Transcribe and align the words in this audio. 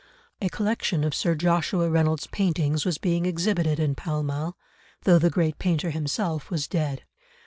A 0.41 0.49
collection 0.49 1.03
of 1.03 1.13
Sir 1.13 1.35
Joshua 1.35 1.87
Reynolds' 1.87 2.25
paintings 2.25 2.85
was 2.85 2.97
being 2.97 3.27
exhibited 3.27 3.79
in 3.79 3.93
Pall 3.93 4.23
Mall, 4.23 4.57
though 5.03 5.19
the 5.19 5.29
great 5.29 5.59
painter 5.59 5.91
himself 5.91 6.49
was 6.49 6.67
dead. 6.67 7.03